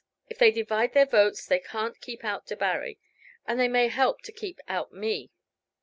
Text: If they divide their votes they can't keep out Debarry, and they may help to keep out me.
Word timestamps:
If 0.27 0.39
they 0.39 0.49
divide 0.49 0.93
their 0.93 1.05
votes 1.05 1.45
they 1.45 1.59
can't 1.59 2.01
keep 2.01 2.23
out 2.25 2.47
Debarry, 2.47 2.97
and 3.45 3.59
they 3.59 3.67
may 3.67 3.87
help 3.87 4.21
to 4.23 4.31
keep 4.31 4.59
out 4.67 4.91
me. 4.91 5.29